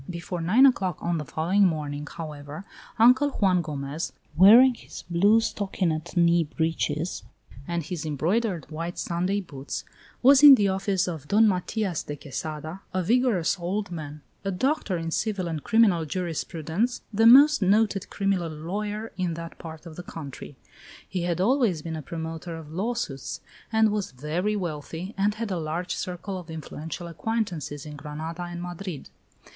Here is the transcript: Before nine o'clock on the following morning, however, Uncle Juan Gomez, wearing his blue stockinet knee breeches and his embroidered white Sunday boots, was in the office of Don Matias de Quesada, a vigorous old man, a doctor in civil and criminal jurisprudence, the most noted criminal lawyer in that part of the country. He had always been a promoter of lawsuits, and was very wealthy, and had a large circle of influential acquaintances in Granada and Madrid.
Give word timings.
Before 0.09 0.41
nine 0.41 0.65
o'clock 0.65 0.97
on 0.99 1.19
the 1.19 1.25
following 1.25 1.63
morning, 1.63 2.07
however, 2.11 2.65
Uncle 2.97 3.29
Juan 3.29 3.61
Gomez, 3.61 4.13
wearing 4.35 4.73
his 4.73 5.03
blue 5.11 5.39
stockinet 5.41 6.17
knee 6.17 6.43
breeches 6.43 7.21
and 7.67 7.83
his 7.83 8.03
embroidered 8.03 8.67
white 8.71 8.97
Sunday 8.97 9.41
boots, 9.41 9.83
was 10.23 10.41
in 10.41 10.55
the 10.55 10.69
office 10.69 11.07
of 11.07 11.27
Don 11.27 11.47
Matias 11.47 12.01
de 12.01 12.15
Quesada, 12.15 12.81
a 12.95 13.03
vigorous 13.03 13.59
old 13.59 13.91
man, 13.91 14.21
a 14.43 14.49
doctor 14.49 14.97
in 14.97 15.11
civil 15.11 15.47
and 15.47 15.63
criminal 15.63 16.05
jurisprudence, 16.05 17.01
the 17.13 17.27
most 17.27 17.61
noted 17.61 18.09
criminal 18.09 18.49
lawyer 18.49 19.11
in 19.19 19.35
that 19.35 19.59
part 19.59 19.85
of 19.85 19.97
the 19.97 20.01
country. 20.01 20.55
He 21.07 21.21
had 21.25 21.39
always 21.39 21.83
been 21.83 21.95
a 21.95 22.01
promoter 22.01 22.55
of 22.57 22.71
lawsuits, 22.73 23.39
and 23.71 23.91
was 23.91 24.13
very 24.13 24.55
wealthy, 24.55 25.13
and 25.15 25.35
had 25.35 25.51
a 25.51 25.59
large 25.59 25.95
circle 25.95 26.39
of 26.39 26.49
influential 26.49 27.05
acquaintances 27.05 27.85
in 27.85 27.97
Granada 27.97 28.41
and 28.41 28.63
Madrid. 28.63 29.09